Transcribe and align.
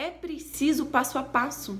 É 0.00 0.12
preciso 0.12 0.86
passo 0.86 1.18
a 1.18 1.24
passo. 1.24 1.76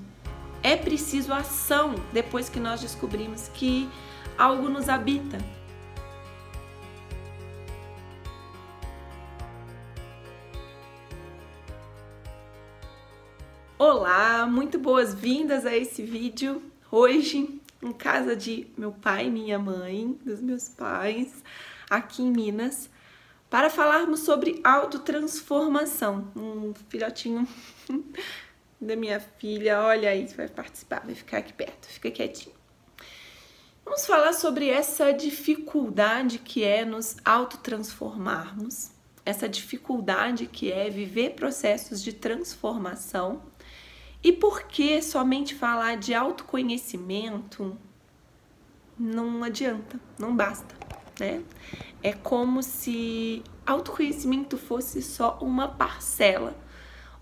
É 0.60 0.76
preciso 0.76 1.32
ação 1.32 1.94
depois 2.12 2.48
que 2.48 2.58
nós 2.58 2.80
descobrimos 2.80 3.46
que 3.46 3.88
algo 4.36 4.68
nos 4.68 4.88
habita. 4.88 5.38
Olá, 13.78 14.44
muito 14.46 14.80
boas-vindas 14.80 15.64
a 15.64 15.76
esse 15.76 16.02
vídeo. 16.02 16.60
Hoje, 16.90 17.60
em 17.80 17.92
casa 17.92 18.34
de 18.34 18.66
meu 18.76 18.90
pai 18.90 19.28
e 19.28 19.30
minha 19.30 19.60
mãe, 19.60 20.18
dos 20.24 20.40
meus 20.40 20.68
pais, 20.68 21.44
aqui 21.88 22.24
em 22.24 22.32
Minas, 22.32 22.90
para 23.50 23.70
falarmos 23.70 24.20
sobre 24.20 24.60
autotransformação. 24.62 26.30
Um 26.36 26.74
filhotinho 26.88 27.46
da 28.80 28.94
minha 28.94 29.20
filha, 29.20 29.80
olha 29.80 30.10
aí, 30.10 30.26
vai 30.26 30.48
participar, 30.48 31.04
vai 31.04 31.14
ficar 31.14 31.38
aqui 31.38 31.52
perto, 31.52 31.86
fica 31.86 32.10
quietinho. 32.10 32.54
Vamos 33.84 34.06
falar 34.06 34.34
sobre 34.34 34.68
essa 34.68 35.12
dificuldade 35.12 36.38
que 36.38 36.62
é 36.62 36.84
nos 36.84 37.16
autotransformarmos, 37.24 38.90
essa 39.24 39.48
dificuldade 39.48 40.46
que 40.46 40.70
é 40.70 40.90
viver 40.90 41.30
processos 41.30 42.02
de 42.02 42.12
transformação 42.12 43.42
e 44.22 44.30
por 44.30 44.64
que 44.64 45.00
somente 45.00 45.54
falar 45.54 45.96
de 45.96 46.12
autoconhecimento 46.12 47.78
não 48.98 49.42
adianta, 49.42 49.98
não 50.18 50.36
basta, 50.36 50.74
né? 51.18 51.42
É 52.02 52.12
como 52.12 52.62
se 52.62 53.42
autoconhecimento 53.66 54.56
fosse 54.56 55.02
só 55.02 55.38
uma 55.40 55.68
parcela, 55.68 56.56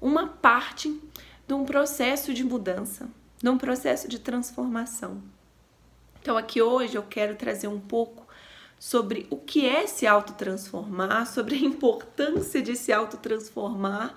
uma 0.00 0.27
parte 0.27 1.00
de 1.46 1.55
um 1.55 1.64
processo 1.64 2.34
de 2.34 2.45
mudança, 2.45 3.09
de 3.42 3.48
um 3.48 3.59
processo 3.59 4.09
de 4.09 4.19
transformação. 4.19 5.22
Então, 6.20 6.36
aqui 6.36 6.61
hoje 6.61 6.97
eu 6.97 7.03
quero 7.03 7.36
trazer 7.36 7.69
um 7.69 7.80
pouco 7.80 8.27
sobre 8.78 9.27
o 9.30 9.36
que 9.36 9.66
é 9.66 9.86
se 9.86 10.06
autotransformar, 10.06 11.27
sobre 11.27 11.55
a 11.55 11.60
importância 11.60 12.60
de 12.60 12.77
se 12.77 12.92
autotransformar 12.92 14.14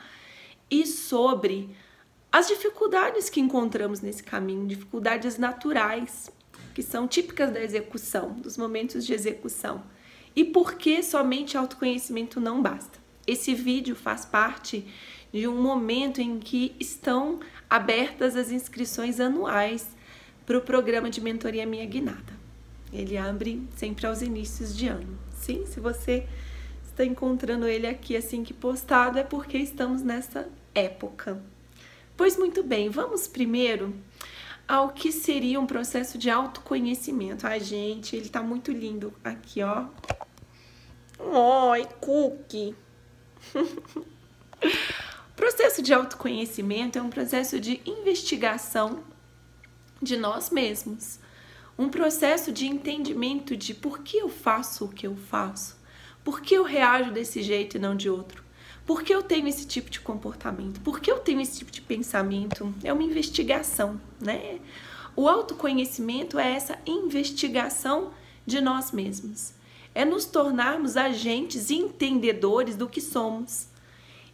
e 0.69 0.85
sobre 0.85 1.75
as 2.31 2.47
dificuldades 2.47 3.29
que 3.29 3.39
encontramos 3.39 4.01
nesse 4.01 4.23
caminho, 4.23 4.67
dificuldades 4.67 5.37
naturais, 5.37 6.31
que 6.79 6.83
são 6.83 7.09
típicas 7.09 7.51
da 7.51 7.61
execução, 7.61 8.31
dos 8.35 8.57
momentos 8.57 9.05
de 9.05 9.13
execução. 9.13 9.83
E 10.33 10.45
por 10.45 10.75
que 10.75 11.03
somente 11.03 11.57
autoconhecimento 11.57 12.39
não 12.39 12.61
basta? 12.61 12.97
Esse 13.27 13.53
vídeo 13.53 13.97
faz 13.97 14.23
parte 14.23 14.87
de 15.29 15.45
um 15.45 15.61
momento 15.61 16.21
em 16.21 16.39
que 16.39 16.73
estão 16.79 17.41
abertas 17.69 18.33
as 18.37 18.49
inscrições 18.49 19.19
anuais 19.19 19.89
para 20.45 20.57
o 20.57 20.61
programa 20.61 21.09
de 21.09 21.19
mentoria 21.19 21.65
Minha 21.65 21.85
Guinada. 21.85 22.31
Ele 22.93 23.17
abre 23.17 23.61
sempre 23.75 24.07
aos 24.07 24.21
inícios 24.21 24.73
de 24.73 24.87
ano. 24.87 25.19
Sim, 25.35 25.65
se 25.65 25.81
você 25.81 26.25
está 26.85 27.03
encontrando 27.03 27.67
ele 27.67 27.87
aqui 27.87 28.15
assim 28.15 28.41
que 28.41 28.53
postado, 28.53 29.19
é 29.19 29.23
porque 29.25 29.57
estamos 29.57 30.01
nessa 30.01 30.47
época. 30.73 31.43
Pois 32.15 32.37
muito 32.37 32.63
bem, 32.63 32.87
vamos 32.87 33.27
primeiro 33.27 33.93
ao 34.69 34.89
que 34.89 35.11
seria 35.11 35.59
um 35.59 35.65
processo 35.65 36.15
de 36.15 36.29
autoconhecimento. 36.29 37.47
Ai, 37.47 37.59
gente, 37.59 38.15
ele 38.15 38.29
tá 38.29 38.43
muito 38.43 38.71
lindo 38.71 39.11
aqui, 39.23 39.63
ó. 39.63 39.87
Oi, 41.17 41.87
cookie. 41.99 42.75
processo 45.35 45.81
de 45.81 45.91
autoconhecimento 45.91 46.99
é 46.99 47.01
um 47.01 47.09
processo 47.09 47.59
de 47.59 47.81
investigação 47.83 49.03
de 49.99 50.15
nós 50.15 50.51
mesmos. 50.51 51.19
Um 51.75 51.89
processo 51.89 52.51
de 52.51 52.67
entendimento 52.67 53.57
de 53.57 53.73
por 53.73 54.03
que 54.03 54.17
eu 54.17 54.29
faço 54.29 54.85
o 54.85 54.89
que 54.89 55.07
eu 55.07 55.15
faço, 55.15 55.79
por 56.23 56.41
que 56.41 56.53
eu 56.53 56.63
reajo 56.63 57.11
desse 57.11 57.41
jeito 57.41 57.77
e 57.77 57.79
não 57.79 57.95
de 57.95 58.07
outro. 58.07 58.43
Por 58.89 59.03
que 59.03 59.13
eu 59.13 59.21
tenho 59.21 59.47
esse 59.47 59.67
tipo 59.67 59.87
de 59.87 59.99
comportamento? 59.99 60.81
Por 60.81 60.99
que 60.99 61.11
eu 61.11 61.19
tenho 61.19 61.39
esse 61.39 61.59
tipo 61.59 61.71
de 61.71 61.79
pensamento? 61.79 62.73
É 62.83 62.91
uma 62.91 63.03
investigação, 63.03 64.01
né? 64.19 64.59
O 65.15 65.29
autoconhecimento 65.29 66.39
é 66.39 66.53
essa 66.53 66.75
investigação 66.87 68.09
de 68.47 68.59
nós 68.59 68.91
mesmos. 68.91 69.53
É 69.93 70.03
nos 70.03 70.25
tornarmos 70.25 70.97
agentes 70.97 71.69
e 71.69 71.75
entendedores 71.75 72.75
do 72.75 72.89
que 72.89 72.99
somos. 72.99 73.67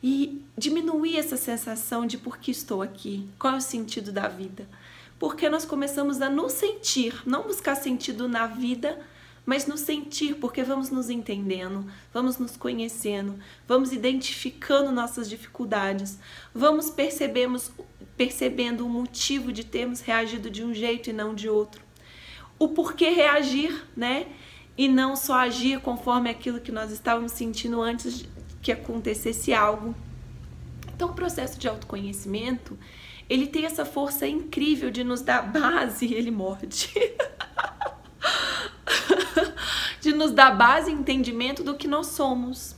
E 0.02 0.42
diminuir 0.58 1.18
essa 1.18 1.36
sensação 1.36 2.08
de 2.08 2.18
por 2.18 2.38
que 2.38 2.52
estou 2.52 2.82
aqui, 2.82 3.28
qual 3.38 3.56
é 3.56 3.58
o 3.58 3.62
sentido 3.62 4.10
da 4.10 4.30
vida. 4.30 4.70
Porque 5.20 5.50
nós 5.50 5.66
começamos 5.66 6.22
a 6.22 6.30
nos 6.30 6.54
sentir, 6.54 7.24
não 7.26 7.44
buscar 7.44 7.76
sentido 7.76 8.30
na 8.30 8.48
vida, 8.48 9.06
mas 9.46 9.68
no 9.68 9.78
sentir, 9.78 10.36
porque 10.36 10.64
vamos 10.64 10.90
nos 10.90 11.10
entendendo, 11.10 11.86
vamos 12.14 12.38
nos 12.38 12.58
conhecendo, 12.58 13.38
vamos 13.68 13.92
identificando 13.92 14.92
nossas 14.92 15.30
dificuldades, 15.30 16.18
vamos 16.54 16.90
percebemos, 16.90 17.72
percebendo 18.18 18.86
o 18.86 18.90
motivo 18.90 19.52
de 19.52 19.64
termos 19.64 20.02
reagido 20.02 20.50
de 20.50 20.64
um 20.64 20.74
jeito 20.74 21.10
e 21.10 21.14
não 21.14 21.36
de 21.36 21.48
outro. 21.48 21.84
O 22.58 22.70
porquê 22.70 23.10
reagir, 23.10 23.86
né? 23.96 24.28
E 24.78 24.88
não 24.88 25.16
só 25.16 25.36
agir 25.36 25.80
conforme 25.80 26.30
aquilo 26.30 26.60
que 26.60 26.72
nós 26.72 26.92
estávamos 26.92 27.34
sentindo 27.34 27.82
antes 27.82 28.26
que 28.62 28.72
acontecesse 28.72 29.54
algo. 29.54 29.96
Então, 30.94 31.10
o 31.10 31.14
processo 31.14 31.60
de 31.60 31.68
autoconhecimento, 31.68 32.78
ele 33.30 33.48
tem 33.48 33.66
essa 33.66 33.86
força 33.86 34.28
incrível 34.28 34.90
de 34.90 35.04
nos 35.04 35.22
dar 35.22 35.42
base, 35.42 36.14
ele 36.14 36.32
morde. 36.32 36.90
de 40.02 40.05
nos 40.16 40.32
dar 40.32 40.56
base 40.56 40.90
e 40.90 40.94
entendimento 40.94 41.64
do 41.64 41.76
que 41.76 41.88
nós 41.88 42.08
somos. 42.08 42.76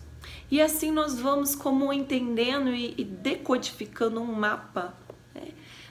E 0.50 0.62
assim 0.62 0.92
nós 0.92 1.20
vamos 1.20 1.56
como 1.56 1.92
entendendo 1.92 2.70
e, 2.70 2.94
e 2.98 3.03
decodificando 3.03 4.22
um 4.22 4.34
mapa 4.34 4.94
né, 5.36 5.50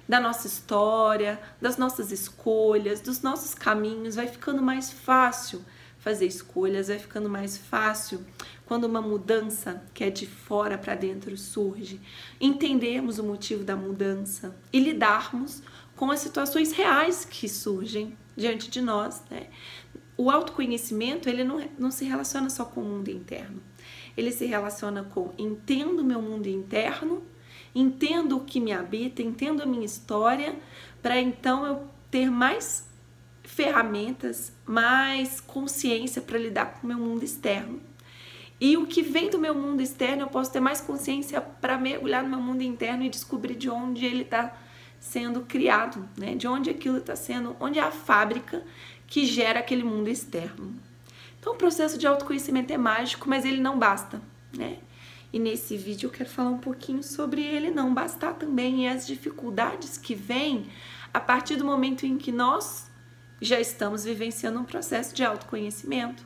da 0.09 0.19
nossa 0.19 0.47
história, 0.47 1.41
das 1.61 1.77
nossas 1.77 2.11
escolhas, 2.11 3.01
dos 3.01 3.23
nossos 3.23 3.55
caminhos. 3.55 4.17
Vai 4.17 4.27
ficando 4.27 4.63
mais 4.63 4.91
fácil 4.91 5.65
fazer 5.99 6.27
escolhas, 6.27 6.89
vai 6.89 6.99
ficando 6.99 7.29
mais 7.29 7.59
fácil 7.59 8.25
quando 8.65 8.85
uma 8.85 9.01
mudança 9.01 9.83
que 9.93 10.05
é 10.05 10.11
de 10.11 10.27
fora 10.27 10.77
para 10.77 10.95
dentro 10.95 11.37
surge, 11.37 12.01
entendermos 12.41 13.19
o 13.19 13.25
motivo 13.25 13.65
da 13.65 13.77
mudança 13.77 14.55
e 14.73 14.81
lidarmos 14.81 15.63
com 15.95 16.11
as 16.11 16.21
situações 16.21 16.73
reais 16.73 17.25
que 17.25 17.49
surgem 17.49 18.17
diante 18.37 18.71
de 18.71 18.81
nós, 18.81 19.23
né? 19.31 19.49
O 20.17 20.31
autoconhecimento 20.31 21.29
ele 21.29 21.45
não, 21.45 21.63
não 21.79 21.91
se 21.91 22.05
relaciona 22.05 22.49
só 22.49 22.65
com 22.65 22.81
o 22.81 22.85
mundo 22.85 23.09
interno. 23.09 23.63
Ele 24.17 24.33
se 24.33 24.47
relaciona 24.47 25.05
com 25.05 25.33
entendo 25.37 26.03
meu 26.03 26.23
mundo 26.23 26.47
interno, 26.47 27.23
entendo 27.75 28.37
o 28.37 28.45
que 28.45 28.59
me 28.59 28.73
habita, 28.73 29.23
entendo 29.23 29.63
a 29.63 29.67
minha 29.67 29.85
história, 29.85 30.57
para 31.03 31.21
então 31.21 31.67
eu 31.67 31.87
ter 32.11 32.31
mais 32.31 32.89
ferramentas, 33.43 34.53
mais 34.65 35.41
consciência 35.41 36.23
para 36.23 36.39
lidar 36.39 36.75
com 36.75 36.85
o 36.85 36.89
meu 36.89 36.99
mundo 36.99 37.23
externo. 37.23 37.81
E 38.59 38.77
o 38.77 38.87
que 38.87 39.03
vem 39.03 39.29
do 39.29 39.39
meu 39.39 39.55
mundo 39.55 39.83
externo, 39.83 40.23
eu 40.23 40.29
posso 40.29 40.51
ter 40.51 40.61
mais 40.61 40.81
consciência 40.81 41.41
para 41.43 41.77
mergulhar 41.77 42.23
no 42.23 42.31
meu 42.31 42.41
mundo 42.41 42.63
interno 42.63 43.05
e 43.05 43.11
descobrir 43.11 43.55
de 43.55 43.69
onde 43.69 44.07
ele 44.07 44.23
está 44.23 44.57
sendo 44.99 45.43
criado, 45.43 46.09
né? 46.17 46.35
De 46.35 46.49
onde 46.49 46.71
aquilo 46.71 46.97
está 46.97 47.15
sendo, 47.15 47.55
onde 47.61 47.79
é 47.79 47.83
a 47.83 47.91
fábrica 47.91 48.65
que 49.07 49.25
gera 49.25 49.61
aquele 49.61 49.85
mundo 49.85 50.09
externo. 50.09 50.75
Então, 51.39 51.55
o 51.55 51.57
processo 51.57 51.97
de 51.97 52.07
autoconhecimento 52.07 52.73
é 52.73 52.79
mágico, 52.79 53.29
mas 53.29 53.45
ele 53.45 53.61
não 53.61 53.79
basta, 53.79 54.21
né? 54.57 54.79
E 55.33 55.39
nesse 55.39 55.77
vídeo 55.77 56.07
eu 56.07 56.11
quero 56.11 56.29
falar 56.29 56.51
um 56.51 56.59
pouquinho 56.59 57.03
sobre 57.03 57.43
ele 57.43 57.71
não 57.71 57.93
bastar 57.93 58.35
também 58.35 58.85
e 58.85 58.89
as 58.89 59.07
dificuldades 59.07 59.99
que 59.99 60.15
vêm 60.15 60.67
a 61.13 61.21
partir 61.21 61.57
do 61.57 61.65
momento 61.65 62.07
em 62.07 62.17
que 62.17 62.33
nós 62.33 62.91
já 63.41 63.61
estamos 63.61 64.05
vivenciando 64.05 64.59
um 64.59 64.65
processo 64.65 65.15
de 65.15 65.25
autoconhecimento, 65.25 66.25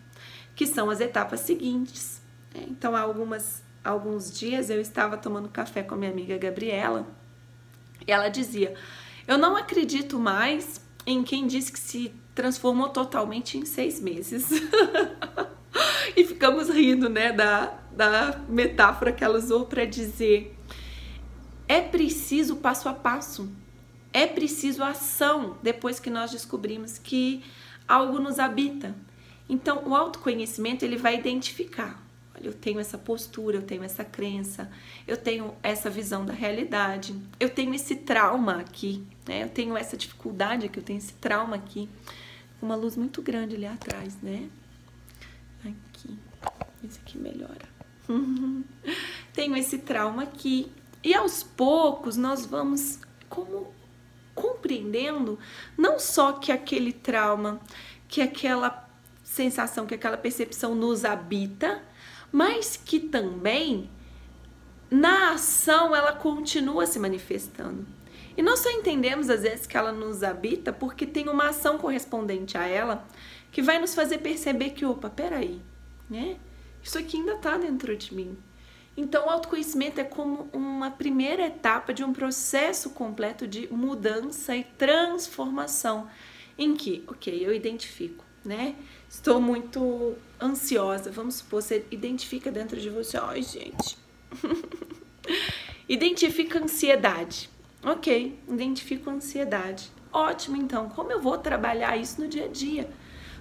que 0.54 0.66
são 0.66 0.90
as 0.90 1.00
etapas 1.00 1.40
seguintes. 1.40 2.22
Né? 2.54 2.66
Então, 2.68 2.94
há 2.94 3.00
algumas, 3.00 3.62
alguns 3.82 4.32
dias 4.32 4.70
eu 4.70 4.80
estava 4.80 5.16
tomando 5.16 5.48
café 5.48 5.82
com 5.82 5.94
a 5.94 5.98
minha 5.98 6.10
amiga 6.10 6.38
Gabriela 6.38 7.06
e 8.06 8.12
ela 8.12 8.28
dizia: 8.28 8.74
Eu 9.26 9.38
não 9.38 9.56
acredito 9.56 10.18
mais 10.18 10.80
em 11.06 11.22
quem 11.22 11.46
disse 11.46 11.72
que 11.72 11.80
se 11.80 12.14
transformou 12.34 12.88
totalmente 12.88 13.58
em 13.58 13.64
seis 13.64 14.00
meses. 14.00 14.48
e 16.16 16.24
ficamos 16.24 16.68
rindo, 16.68 17.08
né, 17.08 17.32
da, 17.32 17.78
da 17.92 18.40
metáfora 18.48 19.12
que 19.12 19.24
ela 19.24 19.38
usou 19.38 19.66
para 19.66 19.84
dizer: 19.84 20.56
é 21.68 21.80
preciso 21.80 22.56
passo 22.56 22.88
a 22.88 22.92
passo, 22.92 23.50
é 24.12 24.26
preciso 24.26 24.82
ação 24.82 25.56
depois 25.62 26.00
que 26.00 26.10
nós 26.10 26.30
descobrimos 26.30 26.98
que 26.98 27.42
algo 27.86 28.18
nos 28.18 28.38
habita. 28.38 28.94
Então, 29.48 29.82
o 29.84 29.94
autoconhecimento 29.96 30.84
ele 30.84 30.96
vai 30.96 31.16
identificar. 31.16 32.00
Eu 32.42 32.54
tenho 32.54 32.80
essa 32.80 32.96
postura, 32.96 33.56
eu 33.56 33.62
tenho 33.62 33.82
essa 33.82 34.04
crença, 34.04 34.70
eu 35.06 35.16
tenho 35.16 35.54
essa 35.62 35.90
visão 35.90 36.24
da 36.24 36.32
realidade, 36.32 37.14
eu 37.38 37.50
tenho 37.50 37.74
esse 37.74 37.96
trauma 37.96 38.60
aqui, 38.60 39.06
né? 39.26 39.42
Eu 39.42 39.48
tenho 39.48 39.76
essa 39.76 39.96
dificuldade 39.96 40.66
aqui, 40.66 40.78
eu 40.78 40.82
tenho 40.82 40.98
esse 40.98 41.12
trauma 41.14 41.56
aqui. 41.56 41.88
Uma 42.60 42.76
luz 42.76 42.96
muito 42.96 43.22
grande 43.22 43.56
ali 43.56 43.66
atrás, 43.66 44.16
né? 44.22 44.48
Aqui. 45.64 46.18
Esse 46.82 46.98
aqui 47.00 47.18
melhora. 47.18 47.68
tenho 49.32 49.56
esse 49.56 49.78
trauma 49.78 50.22
aqui. 50.22 50.70
E 51.02 51.14
aos 51.14 51.42
poucos 51.42 52.16
nós 52.16 52.44
vamos 52.46 53.00
como 53.28 53.72
compreendendo 54.34 55.38
não 55.76 55.98
só 55.98 56.32
que 56.32 56.50
aquele 56.50 56.92
trauma, 56.92 57.60
que 58.08 58.20
aquela 58.20 58.88
sensação, 59.22 59.86
que 59.86 59.94
aquela 59.94 60.16
percepção 60.16 60.74
nos 60.74 61.04
habita, 61.04 61.82
mas 62.32 62.76
que 62.76 63.00
também 63.00 63.90
na 64.90 65.32
ação 65.32 65.94
ela 65.94 66.12
continua 66.12 66.86
se 66.86 66.98
manifestando. 66.98 67.86
E 68.36 68.42
nós 68.42 68.60
só 68.60 68.70
entendemos 68.70 69.28
às 69.28 69.42
vezes 69.42 69.66
que 69.66 69.76
ela 69.76 69.92
nos 69.92 70.22
habita 70.22 70.72
porque 70.72 71.06
tem 71.06 71.28
uma 71.28 71.48
ação 71.48 71.78
correspondente 71.78 72.56
a 72.56 72.66
ela 72.66 73.06
que 73.52 73.62
vai 73.62 73.78
nos 73.78 73.94
fazer 73.94 74.18
perceber 74.18 74.70
que, 74.70 74.84
opa, 74.84 75.10
peraí, 75.10 75.60
né? 76.08 76.36
Isso 76.82 76.98
aqui 76.98 77.18
ainda 77.18 77.34
está 77.34 77.58
dentro 77.58 77.96
de 77.96 78.14
mim. 78.14 78.38
Então, 78.96 79.26
o 79.26 79.30
autoconhecimento 79.30 80.00
é 80.00 80.04
como 80.04 80.48
uma 80.52 80.90
primeira 80.90 81.46
etapa 81.46 81.92
de 81.92 82.02
um 82.02 82.12
processo 82.12 82.90
completo 82.90 83.46
de 83.46 83.68
mudança 83.72 84.56
e 84.56 84.64
transformação, 84.64 86.08
em 86.58 86.74
que, 86.74 87.04
ok, 87.06 87.46
eu 87.46 87.54
identifico, 87.54 88.24
né? 88.44 88.74
Estou 89.08 89.40
muito 89.40 90.16
ansiosa. 90.40 91.10
Vamos 91.10 91.36
supor, 91.36 91.62
você 91.62 91.84
identifica 91.90 92.50
dentro 92.50 92.80
de 92.80 92.90
você, 92.90 93.16
ai, 93.16 93.42
gente. 93.42 93.98
identifica 95.88 96.62
ansiedade. 96.62 97.50
Ok, 97.82 98.38
identifico 98.48 99.10
ansiedade. 99.10 99.90
Ótimo, 100.12 100.56
então, 100.56 100.88
como 100.88 101.12
eu 101.12 101.20
vou 101.20 101.38
trabalhar 101.38 101.96
isso 101.96 102.20
no 102.20 102.28
dia 102.28 102.44
a 102.44 102.48
dia? 102.48 102.90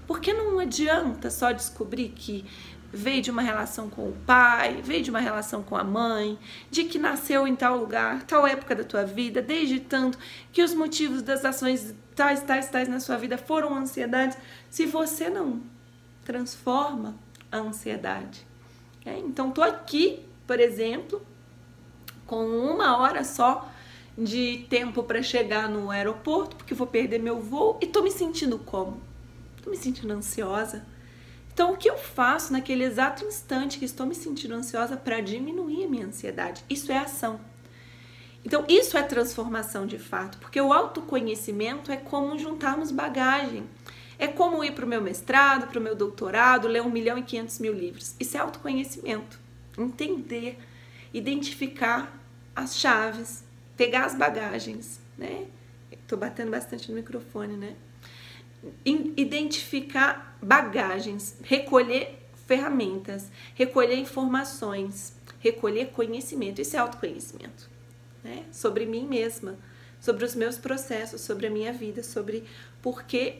Porque 0.07 0.33
não 0.33 0.57
adianta 0.59 1.29
só 1.29 1.51
descobrir 1.51 2.09
que 2.09 2.45
veio 2.91 3.21
de 3.21 3.29
uma 3.29 3.41
relação 3.41 3.89
com 3.89 4.09
o 4.09 4.15
pai, 4.25 4.81
veio 4.83 5.03
de 5.03 5.09
uma 5.09 5.19
relação 5.19 5.61
com 5.61 5.75
a 5.75 5.83
mãe, 5.83 6.37
de 6.71 6.83
que 6.83 6.97
nasceu 6.97 7.47
em 7.47 7.55
tal 7.55 7.77
lugar, 7.77 8.23
tal 8.23 8.45
época 8.47 8.75
da 8.75 8.83
tua 8.83 9.03
vida, 9.03 9.41
desde 9.41 9.79
tanto 9.79 10.17
que 10.51 10.63
os 10.63 10.73
motivos 10.73 11.21
das 11.21 11.45
ações 11.45 11.93
tais, 12.15 12.41
tais, 12.41 12.69
tais 12.69 12.87
na 12.87 12.99
sua 12.99 13.17
vida 13.17 13.37
foram 13.37 13.75
ansiedades, 13.75 14.37
se 14.69 14.85
você 14.85 15.29
não 15.29 15.61
transforma 16.25 17.15
a 17.51 17.57
ansiedade. 17.57 18.45
É? 19.05 19.17
Então, 19.17 19.51
tô 19.51 19.61
aqui, 19.61 20.25
por 20.45 20.59
exemplo, 20.59 21.21
com 22.25 22.45
uma 22.45 22.97
hora 22.97 23.23
só 23.23 23.69
de 24.17 24.65
tempo 24.69 25.03
para 25.03 25.23
chegar 25.23 25.69
no 25.69 25.89
aeroporto, 25.89 26.55
porque 26.55 26.73
vou 26.73 26.85
perder 26.85 27.19
meu 27.19 27.39
voo 27.39 27.79
e 27.81 27.87
tô 27.87 28.01
me 28.01 28.11
sentindo 28.11 28.59
como? 28.59 28.99
Tô 29.63 29.69
me 29.69 29.77
sentindo 29.77 30.11
ansiosa 30.11 30.85
então, 31.59 31.73
o 31.73 31.77
que 31.77 31.89
eu 31.89 31.97
faço 31.97 32.53
naquele 32.53 32.85
exato 32.85 33.25
instante 33.25 33.79
que 33.79 33.83
estou 33.83 34.05
me 34.05 34.15
sentindo 34.15 34.55
ansiosa 34.55 34.95
para 34.95 35.19
diminuir 35.19 35.83
a 35.83 35.89
minha 35.89 36.05
ansiedade? 36.05 36.63
Isso 36.69 36.89
é 36.89 36.97
ação. 36.97 37.37
Então, 38.45 38.63
isso 38.69 38.97
é 38.97 39.03
transformação 39.03 39.85
de 39.85 39.99
fato, 39.99 40.37
porque 40.37 40.61
o 40.61 40.71
autoconhecimento 40.71 41.91
é 41.91 41.97
como 41.97 42.39
juntarmos 42.39 42.91
bagagem. 42.91 43.69
É 44.17 44.25
como 44.25 44.63
ir 44.63 44.71
para 44.71 44.85
o 44.85 44.87
meu 44.87 45.01
mestrado, 45.01 45.67
para 45.67 45.77
o 45.77 45.83
meu 45.83 45.97
doutorado, 45.97 46.65
ler 46.65 46.81
um 46.81 46.89
milhão 46.89 47.17
e 47.17 47.23
quinhentos 47.23 47.59
mil 47.59 47.73
livros. 47.73 48.15
Isso 48.17 48.37
é 48.37 48.39
autoconhecimento. 48.39 49.37
Entender, 49.77 50.57
identificar 51.13 52.17
as 52.55 52.77
chaves, 52.77 53.43
pegar 53.75 54.05
as 54.05 54.15
bagagens, 54.15 55.01
né? 55.17 55.47
Estou 55.91 56.17
batendo 56.17 56.51
bastante 56.51 56.89
no 56.89 56.95
microfone, 56.95 57.57
né? 57.57 57.75
Identificar 58.85 60.37
bagagens, 60.41 61.37
recolher 61.43 62.19
ferramentas, 62.45 63.29
recolher 63.53 63.97
informações, 63.97 65.15
recolher 65.39 65.91
conhecimento. 65.91 66.61
Isso 66.61 66.75
é 66.75 66.79
autoconhecimento. 66.79 67.69
Né? 68.23 68.45
Sobre 68.51 68.85
mim 68.85 69.05
mesma, 69.05 69.57
sobre 69.99 70.25
os 70.25 70.35
meus 70.35 70.57
processos, 70.57 71.21
sobre 71.21 71.47
a 71.47 71.49
minha 71.49 71.71
vida, 71.71 72.03
sobre 72.03 72.43
por 72.81 73.03
que. 73.03 73.39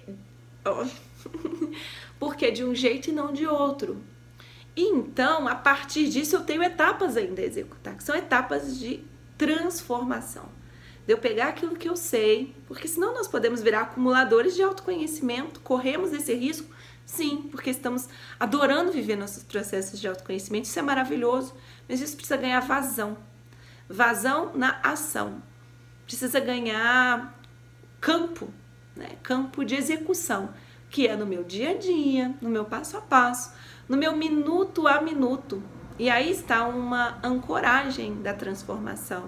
Porque 2.20 2.52
de 2.52 2.64
um 2.64 2.76
jeito 2.76 3.10
e 3.10 3.14
não 3.14 3.34
de 3.34 3.48
outro. 3.48 4.02
E 4.76 4.84
então, 4.84 5.48
a 5.48 5.56
partir 5.56 6.08
disso, 6.08 6.36
eu 6.36 6.44
tenho 6.44 6.62
etapas 6.62 7.18
ainda 7.18 7.42
a 7.42 7.46
executar, 7.46 7.98
que 7.98 8.04
são 8.04 8.16
etapas 8.16 8.80
de 8.80 9.04
transformação 9.38 10.59
de 11.10 11.14
eu 11.14 11.18
pegar 11.18 11.48
aquilo 11.48 11.76
que 11.76 11.90
eu 11.90 11.96
sei, 11.96 12.56
porque 12.68 12.88
senão 12.88 13.16
nós 13.16 13.28
podemos 13.28 13.64
virar 13.64 13.82
acumuladores 13.82 14.54
de 14.54 14.62
autoconhecimento, 14.62 15.60
corremos 15.62 16.14
esse 16.14 16.36
risco, 16.36 16.70
sim, 17.04 17.50
porque 17.50 17.72
estamos 17.72 18.08
adorando 18.40 18.92
viver 18.92 19.16
nossos 19.16 19.42
processos 19.42 20.00
de 20.00 20.08
autoconhecimento, 20.08 20.68
isso 20.68 20.78
é 20.78 20.84
maravilhoso, 20.84 21.56
mas 21.88 22.00
isso 22.00 22.16
precisa 22.16 22.38
ganhar 22.38 22.60
vazão, 22.60 23.18
vazão 23.90 24.52
na 24.54 24.80
ação, 24.84 25.42
precisa 26.06 26.40
ganhar 26.40 27.36
campo, 28.00 28.48
né? 28.96 29.10
campo 29.24 29.66
de 29.66 29.74
execução, 29.74 30.54
que 30.92 31.08
é 31.08 31.16
no 31.16 31.26
meu 31.26 31.44
dia 31.44 31.72
a 31.72 31.74
dia, 31.74 32.36
no 32.40 32.50
meu 32.50 32.66
passo 32.66 32.98
a 32.98 33.02
passo, 33.02 33.52
no 33.88 33.98
meu 33.98 34.16
minuto 34.16 34.88
a 34.88 35.02
minuto. 35.02 35.64
E 35.98 36.08
aí 36.08 36.30
está 36.30 36.68
uma 36.68 37.18
ancoragem 37.24 38.22
da 38.22 38.32
transformação 38.32 39.28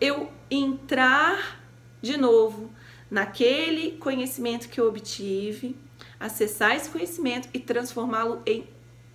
eu 0.00 0.30
entrar 0.50 1.60
de 2.00 2.16
novo 2.16 2.70
naquele 3.10 3.92
conhecimento 3.98 4.68
que 4.68 4.80
eu 4.80 4.88
obtive, 4.88 5.76
acessar 6.18 6.74
esse 6.74 6.90
conhecimento 6.90 7.48
e 7.52 7.58
transformá-lo 7.58 8.42
em 8.46 8.66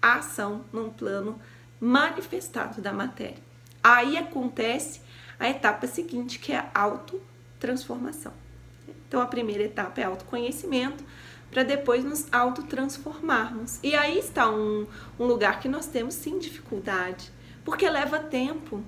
ação 0.01 0.65
num 0.71 0.89
plano 0.89 1.39
manifestado 1.79 2.81
da 2.81 2.93
matéria. 2.93 3.37
Aí 3.83 4.17
acontece 4.17 5.01
a 5.39 5.49
etapa 5.49 5.87
seguinte, 5.87 6.39
que 6.39 6.53
é 6.53 6.57
a 6.57 6.81
autotransformação. 6.81 8.33
Então, 9.07 9.19
a 9.19 9.25
primeira 9.25 9.63
etapa 9.63 9.99
é 9.99 10.03
autoconhecimento, 10.03 11.03
para 11.49 11.63
depois 11.63 12.03
nos 12.03 12.31
autotransformarmos. 12.31 13.79
E 13.83 13.93
aí 13.93 14.17
está 14.17 14.49
um, 14.49 14.87
um 15.19 15.25
lugar 15.25 15.59
que 15.59 15.67
nós 15.67 15.87
temos 15.87 16.13
sim 16.13 16.39
dificuldade, 16.39 17.31
porque 17.65 17.89
leva 17.89 18.19
tempo 18.19 18.81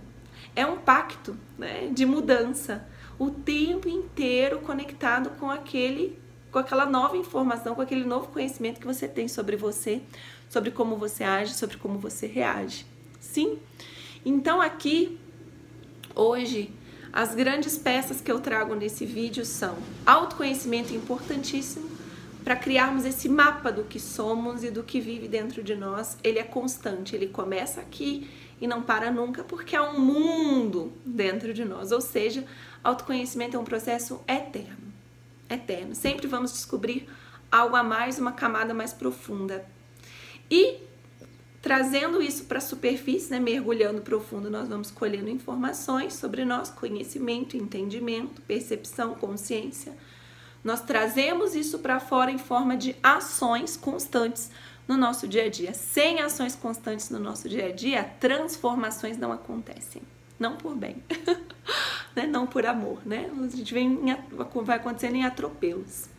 é 0.55 0.65
um 0.65 0.77
pacto 0.77 1.37
né, 1.57 1.89
de 1.91 2.05
mudança, 2.05 2.87
o 3.17 3.29
tempo 3.29 3.87
inteiro 3.87 4.59
conectado 4.59 5.31
com 5.39 5.49
aquele, 5.49 6.19
com 6.51 6.59
aquela 6.59 6.85
nova 6.85 7.17
informação, 7.17 7.75
com 7.75 7.81
aquele 7.81 8.05
novo 8.05 8.27
conhecimento 8.27 8.79
que 8.79 8.85
você 8.85 9.07
tem 9.07 9.27
sobre 9.27 9.55
você, 9.55 10.01
sobre 10.49 10.71
como 10.71 10.95
você 10.95 11.23
age, 11.23 11.53
sobre 11.53 11.77
como 11.77 11.97
você 11.97 12.27
reage. 12.27 12.85
Sim? 13.19 13.59
Então 14.25 14.61
aqui 14.61 15.19
hoje 16.15 16.71
as 17.11 17.35
grandes 17.35 17.77
peças 17.77 18.21
que 18.21 18.31
eu 18.31 18.39
trago 18.39 18.73
nesse 18.73 19.05
vídeo 19.05 19.45
são 19.45 19.77
autoconhecimento 20.05 20.93
importantíssimo 20.93 21.87
para 22.43 22.55
criarmos 22.55 23.05
esse 23.05 23.29
mapa 23.29 23.71
do 23.71 23.83
que 23.83 23.99
somos 23.99 24.63
e 24.63 24.71
do 24.71 24.83
que 24.83 24.99
vive 24.99 25.27
dentro 25.27 25.63
de 25.63 25.75
nós. 25.75 26.17
Ele 26.23 26.39
é 26.39 26.43
constante, 26.43 27.15
ele 27.15 27.27
começa 27.27 27.79
aqui 27.79 28.27
e 28.63 28.67
não 28.67 28.81
para 28.81 29.11
nunca, 29.11 29.43
porque 29.43 29.75
há 29.75 29.83
um 29.83 29.99
mundo 29.99 30.93
dentro 31.05 31.53
de 31.53 31.65
nós. 31.65 31.91
Ou 31.91 31.99
seja, 31.99 32.45
autoconhecimento 32.81 33.57
é 33.57 33.59
um 33.59 33.65
processo 33.65 34.21
eterno. 34.25 34.93
Eterno. 35.49 35.93
Sempre 35.93 36.27
vamos 36.27 36.53
descobrir 36.53 37.09
algo 37.51 37.75
a 37.75 37.83
mais, 37.83 38.17
uma 38.17 38.31
camada 38.31 38.73
mais 38.73 38.93
profunda. 38.93 39.65
E 40.49 40.77
trazendo 41.61 42.21
isso 42.21 42.45
para 42.45 42.59
a 42.59 42.61
superfície, 42.61 43.31
né, 43.31 43.37
mergulhando 43.37 44.01
profundo, 44.01 44.49
nós 44.49 44.69
vamos 44.69 44.89
colhendo 44.89 45.29
informações 45.29 46.13
sobre 46.13 46.45
nós, 46.45 46.69
conhecimento, 46.69 47.57
entendimento, 47.57 48.41
percepção, 48.43 49.13
consciência. 49.13 49.91
Nós 50.63 50.79
trazemos 50.79 51.53
isso 51.53 51.79
para 51.79 51.99
fora 51.99 52.31
em 52.31 52.37
forma 52.37 52.77
de 52.77 52.95
ações 53.03 53.75
constantes 53.75 54.49
no 54.87 54.97
nosso 54.97 55.27
dia 55.27 55.45
a 55.45 55.49
dia. 55.49 55.73
Sem 55.73 56.21
ações 56.21 56.55
constantes 56.55 57.09
no 57.09 57.19
nosso 57.19 57.47
dia 57.47 57.67
a 57.67 57.71
dia, 57.71 58.03
transformações 58.19 59.17
não 59.17 59.31
acontecem. 59.31 60.01
Não 60.39 60.57
por 60.57 60.75
bem, 60.75 60.97
né? 62.15 62.25
não 62.25 62.45
por 62.45 62.65
amor, 62.65 62.99
né? 63.05 63.31
A 63.31 63.47
gente 63.47 63.73
vem 63.73 63.87
em, 63.87 64.17
vai 64.63 64.77
acontecendo 64.77 65.15
em 65.15 65.23
atropelos. 65.23 66.09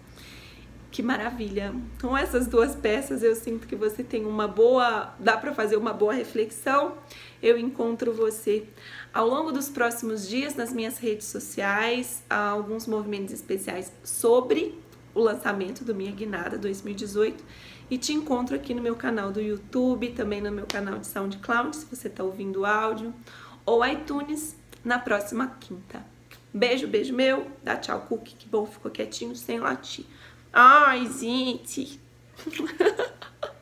Que 0.90 1.02
maravilha! 1.02 1.74
Com 2.00 2.16
essas 2.16 2.46
duas 2.46 2.76
peças, 2.76 3.24
eu 3.24 3.34
sinto 3.34 3.66
que 3.66 3.74
você 3.74 4.04
tem 4.04 4.24
uma 4.24 4.46
boa, 4.46 5.12
dá 5.18 5.36
para 5.36 5.52
fazer 5.52 5.76
uma 5.76 5.92
boa 5.92 6.14
reflexão. 6.14 6.94
Eu 7.42 7.58
encontro 7.58 8.12
você 8.12 8.64
ao 9.12 9.26
longo 9.26 9.50
dos 9.50 9.68
próximos 9.68 10.28
dias 10.28 10.54
nas 10.54 10.72
minhas 10.72 10.98
redes 10.98 11.26
sociais, 11.26 12.22
alguns 12.30 12.86
movimentos 12.86 13.34
especiais 13.34 13.92
sobre 14.04 14.78
o 15.12 15.20
lançamento 15.20 15.84
do 15.84 15.94
Minha 15.94 16.12
Guinada 16.12 16.56
2018 16.56 17.42
E 17.90 17.98
te 17.98 18.12
encontro 18.12 18.56
aqui 18.56 18.72
no 18.72 18.82
meu 18.82 18.96
canal 18.96 19.30
do 19.30 19.40
YouTube, 19.40 20.10
também 20.10 20.40
no 20.40 20.50
meu 20.50 20.66
canal 20.66 20.98
de 20.98 21.06
SoundCloud, 21.06 21.76
se 21.76 21.86
você 21.86 22.08
está 22.08 22.24
ouvindo 22.24 22.64
áudio, 22.64 23.14
ou 23.64 23.84
iTunes 23.86 24.56
na 24.84 24.98
próxima 24.98 25.56
quinta. 25.60 26.04
Beijo, 26.52 26.86
beijo 26.86 27.14
meu. 27.14 27.46
Dá 27.62 27.76
tchau, 27.76 28.00
Cookie. 28.02 28.36
Que 28.36 28.48
bom, 28.48 28.64
ficou 28.64 28.90
quietinho 28.90 29.34
sem 29.34 29.58
latir. 29.58 30.06
Ai, 30.52 31.10
gente. 31.10 32.00